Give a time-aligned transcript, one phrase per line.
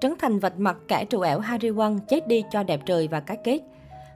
[0.00, 3.20] Trấn Thành vạch mặt kẻ trù ẻo Harry Won chết đi cho đẹp trời và
[3.20, 3.60] cái kết.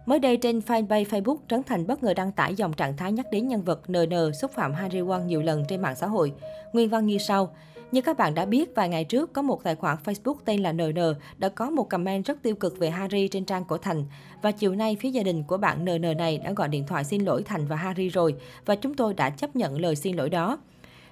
[0.07, 3.27] Mới đây trên fanpage Facebook, Trấn Thành bất ngờ đăng tải dòng trạng thái nhắc
[3.33, 6.33] đến nhân vật NN xúc phạm Harry Won nhiều lần trên mạng xã hội.
[6.73, 7.55] Nguyên văn như sau.
[7.93, 10.73] Như các bạn đã biết, vài ngày trước có một tài khoản Facebook tên là
[10.73, 10.99] NN
[11.39, 14.05] đã có một comment rất tiêu cực về Harry trên trang của Thành.
[14.43, 17.25] Và chiều nay, phía gia đình của bạn NN này đã gọi điện thoại xin
[17.25, 18.35] lỗi Thành và Harry rồi,
[18.67, 20.59] và chúng tôi đã chấp nhận lời xin lỗi đó.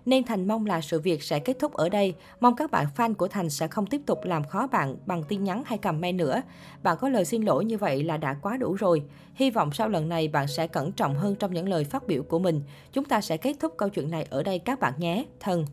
[0.07, 2.15] Nên Thành mong là sự việc sẽ kết thúc ở đây.
[2.41, 5.45] Mong các bạn fan của Thành sẽ không tiếp tục làm khó bạn bằng tin
[5.45, 6.43] nhắn hay comment nữa.
[6.83, 9.03] Bạn có lời xin lỗi như vậy là đã quá đủ rồi.
[9.35, 12.23] Hy vọng sau lần này bạn sẽ cẩn trọng hơn trong những lời phát biểu
[12.23, 12.63] của mình.
[12.93, 15.25] Chúng ta sẽ kết thúc câu chuyện này ở đây các bạn nhé.
[15.41, 15.67] thần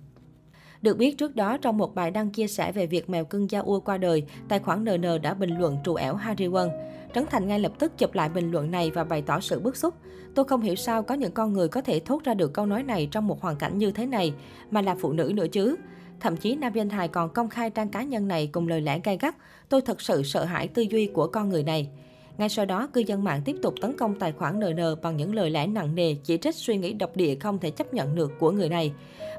[0.81, 3.59] Được biết trước đó, trong một bài đăng chia sẻ về việc mèo cưng Gia
[3.59, 6.69] Ua qua đời, tài khoản NN đã bình luận trù ẻo Harry Won.
[7.15, 9.77] Trấn Thành ngay lập tức chụp lại bình luận này và bày tỏ sự bức
[9.77, 9.93] xúc.
[10.35, 12.83] Tôi không hiểu sao có những con người có thể thốt ra được câu nói
[12.83, 14.33] này trong một hoàn cảnh như thế này,
[14.71, 15.75] mà là phụ nữ nữa chứ.
[16.19, 18.99] Thậm chí nam danh hài còn công khai trang cá nhân này cùng lời lẽ
[19.03, 19.35] gay gắt.
[19.69, 21.89] Tôi thật sự sợ hãi tư duy của con người này.
[22.37, 25.35] Ngay sau đó, cư dân mạng tiếp tục tấn công tài khoản NN bằng những
[25.35, 28.31] lời lẽ nặng nề, chỉ trích suy nghĩ độc địa không thể chấp nhận được
[28.39, 28.93] của người này.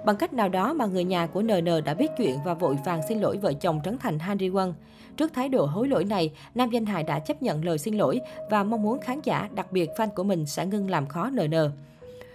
[0.05, 3.01] Bằng cách nào đó mà người nhà của NN đã biết chuyện và vội vàng
[3.09, 4.73] xin lỗi vợ chồng Trấn Thành Henry Won.
[5.17, 8.21] Trước thái độ hối lỗi này, nam danh hài đã chấp nhận lời xin lỗi
[8.51, 11.71] và mong muốn khán giả, đặc biệt fan của mình sẽ ngưng làm khó NN.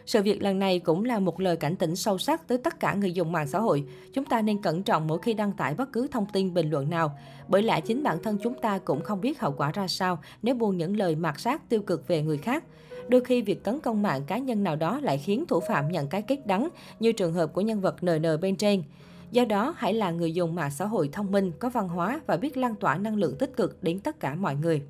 [0.06, 2.94] Sự việc lần này cũng là một lời cảnh tỉnh sâu sắc tới tất cả
[2.94, 3.86] người dùng mạng xã hội.
[4.14, 6.90] Chúng ta nên cẩn trọng mỗi khi đăng tải bất cứ thông tin bình luận
[6.90, 10.20] nào, bởi lẽ chính bản thân chúng ta cũng không biết hậu quả ra sao
[10.42, 12.64] nếu buông những lời mạt sát tiêu cực về người khác.
[13.08, 16.08] Đôi khi việc tấn công mạng cá nhân nào đó lại khiến thủ phạm nhận
[16.08, 18.84] cái kết đắng, như trường hợp của nhân vật NN bên trên.
[19.32, 22.38] Do đó, hãy là người dùng mạng xã hội thông minh, có văn hóa và
[22.38, 24.82] biết lan tỏa năng lượng tích cực đến tất cả mọi người.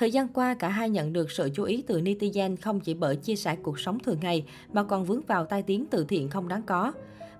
[0.00, 3.16] Thời gian qua, cả hai nhận được sự chú ý từ netizen không chỉ bởi
[3.16, 6.48] chia sẻ cuộc sống thường ngày mà còn vướng vào tai tiếng từ thiện không
[6.48, 6.92] đáng có.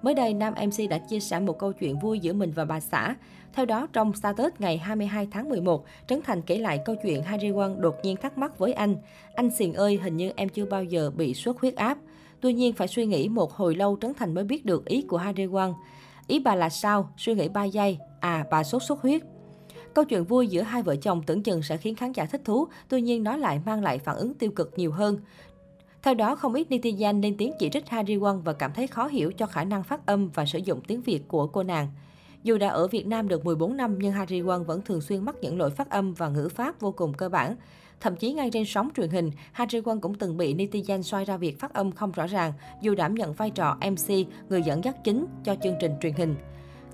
[0.02, 2.80] Mới đây, nam MC đã chia sẻ một câu chuyện vui giữa mình và bà
[2.80, 3.14] xã.
[3.52, 7.50] Theo đó, trong status ngày 22 tháng 11, Trấn Thành kể lại câu chuyện Harry
[7.50, 8.96] Won đột nhiên thắc mắc với anh.
[9.34, 11.98] Anh Xiền ơi, hình như em chưa bao giờ bị sốt huyết áp.
[12.40, 15.16] Tuy nhiên, phải suy nghĩ một hồi lâu Trấn Thành mới biết được ý của
[15.16, 15.74] Harry Won.
[16.26, 17.12] Ý bà là sao?
[17.16, 17.98] Suy nghĩ 3 giây.
[18.20, 19.22] À, bà sốt xuất huyết.
[19.94, 22.68] Câu chuyện vui giữa hai vợ chồng tưởng chừng sẽ khiến khán giả thích thú,
[22.88, 25.18] tuy nhiên nó lại mang lại phản ứng tiêu cực nhiều hơn.
[26.02, 29.06] Theo đó, không ít netizen lên tiếng chỉ trích Harry Won và cảm thấy khó
[29.06, 31.88] hiểu cho khả năng phát âm và sử dụng tiếng Việt của cô nàng.
[32.42, 35.36] Dù đã ở Việt Nam được 14 năm nhưng Harry Won vẫn thường xuyên mắc
[35.40, 37.56] những lỗi phát âm và ngữ pháp vô cùng cơ bản.
[38.00, 41.36] Thậm chí ngay trên sóng truyền hình, Harry Won cũng từng bị netizen xoay ra
[41.36, 44.14] việc phát âm không rõ ràng dù đảm nhận vai trò MC,
[44.48, 46.34] người dẫn dắt chính cho chương trình truyền hình.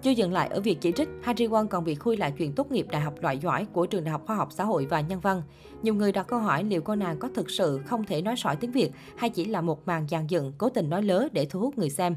[0.06, 2.72] Chưa dừng lại ở việc chỉ trích, Harry Won còn bị khui lại chuyện tốt
[2.72, 5.20] nghiệp đại học loại giỏi của trường Đại học Khoa học Xã hội và Nhân
[5.20, 5.42] văn.
[5.82, 8.56] Nhiều người đặt câu hỏi liệu cô nàng có thực sự không thể nói sỏi
[8.56, 11.60] tiếng Việt hay chỉ là một màn dàn dựng cố tình nói lớ để thu
[11.60, 12.16] hút người xem.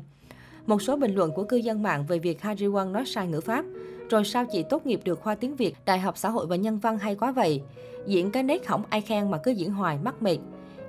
[0.65, 3.41] Một số bình luận của cư dân mạng về việc Harry Won nói sai ngữ
[3.41, 3.65] pháp.
[4.09, 6.79] Rồi sao chị tốt nghiệp được khoa tiếng Việt, Đại học Xã hội và Nhân
[6.79, 7.61] văn hay quá vậy?
[8.07, 10.37] Diễn cái nét hỏng ai khen mà cứ diễn hoài mắc mệt.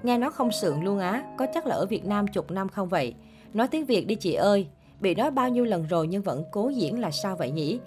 [0.03, 2.89] Nghe nó không sượng luôn á, có chắc là ở Việt Nam chục năm không
[2.89, 3.15] vậy?
[3.55, 4.67] Nói tiếng Việt đi chị ơi,
[5.01, 7.79] Bị nói bao nhiêu lần rồi nhưng vẫn cố diễn là sao vậy nhỉ?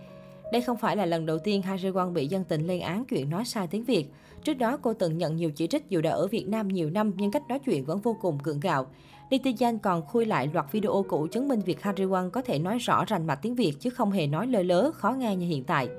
[0.51, 3.29] Đây không phải là lần đầu tiên Harry Won bị dân tình lên án chuyện
[3.29, 4.05] nói sai tiếng Việt.
[4.43, 7.11] Trước đó, cô từng nhận nhiều chỉ trích dù đã ở Việt Nam nhiều năm
[7.17, 8.87] nhưng cách nói chuyện vẫn vô cùng cưỡng gạo.
[9.29, 12.77] Netizen còn khui lại loạt video cũ chứng minh việc Harry Won có thể nói
[12.77, 15.63] rõ rành mạch tiếng Việt chứ không hề nói lơ lớ, khó nghe như hiện
[15.63, 15.89] tại.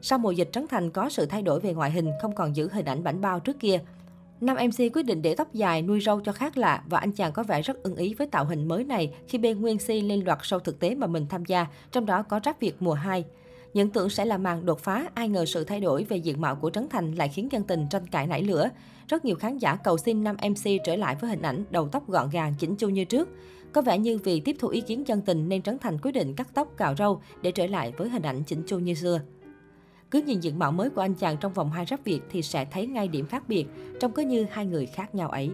[0.00, 2.68] Sau mùa dịch Trấn Thành có sự thay đổi về ngoại hình, không còn giữ
[2.72, 3.78] hình ảnh bảnh bao trước kia.
[4.40, 7.32] Nam MC quyết định để tóc dài, nuôi râu cho khác lạ và anh chàng
[7.32, 10.24] có vẻ rất ưng ý với tạo hình mới này khi bên Nguyên Si lên
[10.24, 13.24] loạt show thực tế mà mình tham gia, trong đó có Rap Việt mùa 2.
[13.74, 16.56] Những tưởng sẽ là màn đột phá, ai ngờ sự thay đổi về diện mạo
[16.56, 18.68] của Trấn Thành lại khiến dân tình tranh cãi nảy lửa.
[19.08, 22.08] Rất nhiều khán giả cầu xin Nam MC trở lại với hình ảnh đầu tóc
[22.08, 23.28] gọn gàng, chỉnh chu như trước.
[23.72, 26.34] Có vẻ như vì tiếp thu ý kiến dân tình nên Trấn Thành quyết định
[26.34, 29.20] cắt tóc cạo râu để trở lại với hình ảnh chỉnh chu như xưa.
[30.10, 32.64] Cứ nhìn diện mạo mới của anh chàng trong vòng hai rap Việt thì sẽ
[32.64, 33.66] thấy ngay điểm khác biệt,
[34.00, 35.50] trông cứ như hai người khác nhau ấy.